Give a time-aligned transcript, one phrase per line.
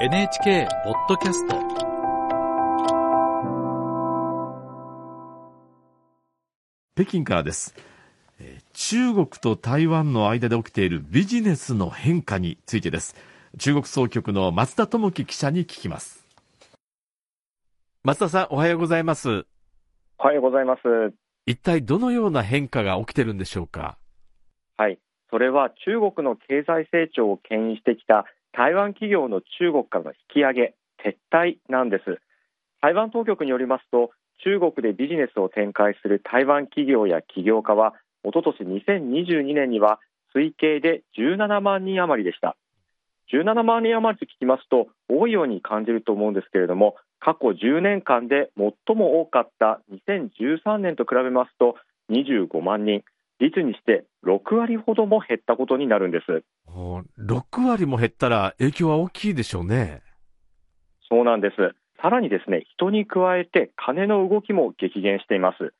[0.00, 1.56] NHK ポッドキャスト
[6.94, 7.74] 北京からです。
[8.38, 13.16] えー中国と台湾の間で起きているビジネスの変化についてです。
[13.58, 16.24] 中国総局の松田智樹記者に聞きます。
[18.04, 19.46] 松田さん、おはようございます。
[20.20, 20.80] おはようございます。
[21.44, 23.98] 一体どのような変化が起きてるんでしょうか？
[24.76, 25.00] はい。
[25.30, 28.24] それは中国の経済成長を牽引してきた
[28.58, 32.18] 台湾企業の中国からの引き上げ、撤退なんです。
[32.82, 34.10] 台湾当局によりますと、
[34.42, 37.94] 中国でビジネスを展開する台湾企業や起業家は、
[38.24, 40.00] おととし2022年には
[40.34, 42.56] 推計で17万人余りでした。
[43.32, 51.76] 17万人余りと聞きますと、多いように感じると思うんですけれども、過去10年間で最も多かった2013年と比べますと
[52.10, 53.04] 25万人、
[53.40, 56.44] 率にして6割ほども減ったことになるんです。
[56.66, 60.02] お6割も減ったら影響は大きいでしょうね。
[61.08, 61.56] そうなんです。
[62.00, 65.72] さらにですね、人に加えて金の動きも激減しています。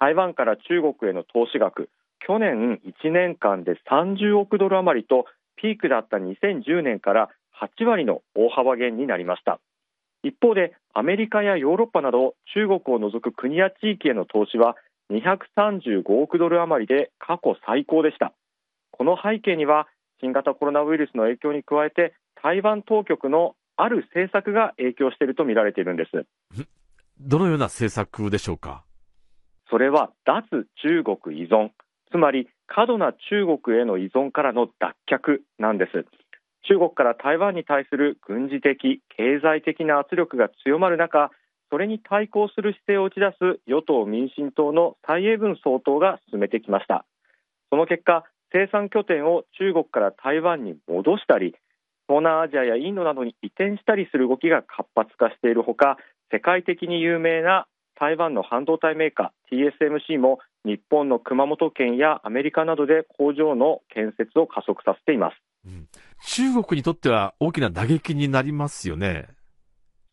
[0.00, 1.90] 台湾から中国への投資額、
[2.26, 7.28] 去年1年間で30億ドル余りと、ピークだった2010年から
[7.60, 9.60] 8割の大幅減になりました。
[10.22, 14.76] 一方で、アメリカやヨーロッパなど中国を除く国や地域への投資は
[15.10, 18.32] 235億ドル余りで過去最高でした。
[18.90, 19.88] この背景には、
[20.20, 26.26] 新型コロナウイルスの影響に加えて、台湾当局のある政策が影響していると見られているんです。
[27.18, 28.84] どのような政策でしょうか？
[29.70, 31.70] それは脱中国依存、
[32.10, 36.04] つまり過度な中国への依存からの脱却なんです。
[36.68, 41.30] 中国から台湾に対する軍事的、経済的な圧力が強まる中、
[41.70, 47.06] それに対抗する姿勢を打ち出す与党・民進党の蔡英文総統が進めてきました。
[47.70, 51.54] その結果、生産拠点を中国から台湾に戻したり、
[52.08, 55.96] 東南アジアやインドなどに移転したりする動きが活発化しているほか、
[56.32, 59.70] 世界的に有名な台湾の半導体メーカー
[60.10, 65.36] TSMC も日本の熊本県やアメリカなどで工場の建設を加速させています。
[66.26, 69.28] 中国にとっては大きな打撃になりますよね。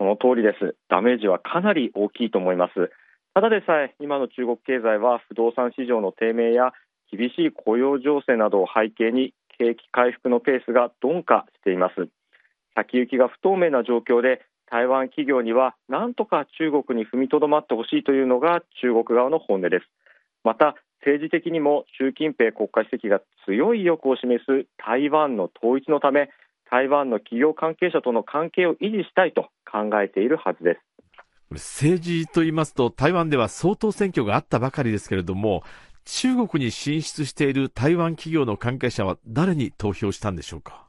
[0.00, 0.76] その通りです。
[0.88, 2.90] ダメージはかなり大きいと思います。
[3.34, 6.72] ただでさえ今の中国経済は不動産市場の低迷や
[7.12, 12.08] 厳しい雇用情勢などを背景に景気回復のペースが鈍化しています。
[12.74, 14.40] 先行きが不透明な状況で
[14.70, 19.84] 台湾企業にはなんとか中国に踏みとどまってほしいというのが中国側の本音です。
[20.44, 26.30] また政治的にも習近平国家主席が強い意欲を示す台湾の統一のため
[26.70, 30.80] 台湾の企業関係者との関係を維持したいと考えているはずです。
[31.50, 35.64] 政治と言いますと台湾では総統選挙があったばかりですけれども
[36.04, 40.86] 中国に進出している台湾企業の関係者は誰に投票したんでしょうか？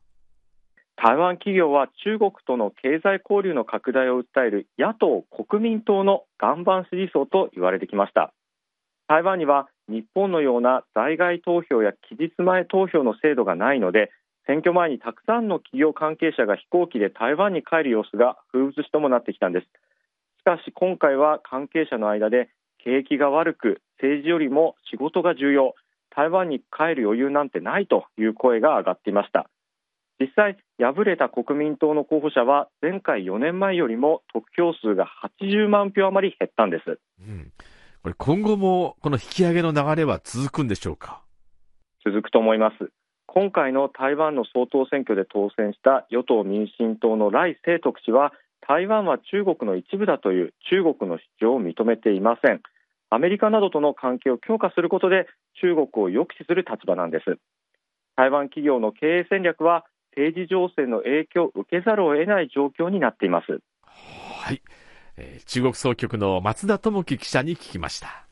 [0.97, 8.31] 台湾企業は中国との経済交流の拡大を訴える野党・国民党の岩盤支持層と言われてきました
[9.07, 14.11] 台湾には日本のような在外投票や期日前投票の制度がないので
[14.51, 19.63] 選挙前にたくさんの企業関係者が飛行機で台湾に帰る様子が風物詩ともなってきたんです。
[19.63, 22.49] しかし今回は関係者の間で
[22.83, 25.73] 景気が悪く政治よりも仕事が重要。
[26.13, 29.49] 台湾に帰る余裕なんてないという声が上がっていました。
[30.19, 35.07] 実際敗れた国民党の候補者は前回4年前よりも得票数が
[35.39, 37.51] 80万票余り減ったんです、うん、
[38.03, 41.23] これ今後もこの引き上げの流れは続くんでしょうか？
[42.05, 42.91] 続くと思います
[43.33, 48.33] 今回の台湾の総統選挙で当選した与党・民進党の来清徳氏は
[48.67, 52.61] 台湾は中国の一部だという中国の主張を認めていません。
[53.09, 55.27] アメリカなどとの関係を強化することで
[55.61, 57.37] 中国を抑止する立場なんです。
[58.17, 63.61] 台湾企業の経営戦略は政治情勢の影響を受けざるを得ない状況になっています。
[63.81, 64.61] はい、
[65.15, 68.30] えー、中国総局の松田智樹記者に聞きました。